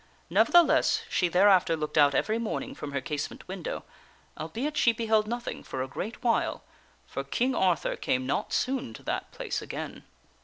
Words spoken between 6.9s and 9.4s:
for King Arthur came not soon to that